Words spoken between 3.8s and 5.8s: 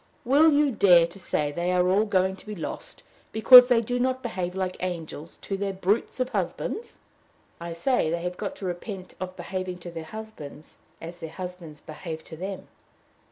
do not behave like angels to their